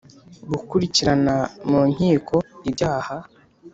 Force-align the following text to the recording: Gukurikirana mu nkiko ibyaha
Gukurikirana 0.49 1.35
mu 1.69 1.81
nkiko 1.93 2.35
ibyaha 2.69 3.15